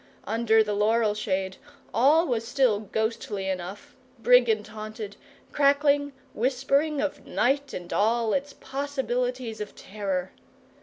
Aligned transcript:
Under 0.25 0.63
the 0.63 0.73
laurel 0.73 1.13
shade 1.13 1.57
all 1.93 2.25
was 2.25 2.47
still 2.47 2.79
ghostly 2.79 3.47
enough, 3.47 3.95
brigand 4.17 4.65
haunted, 4.65 5.15
crackling, 5.51 6.11
whispering 6.33 6.99
of 6.99 7.27
night 7.27 7.71
and 7.71 7.93
all 7.93 8.33
its 8.33 8.51
possibilities 8.53 9.61
of 9.61 9.75
terror. 9.75 10.31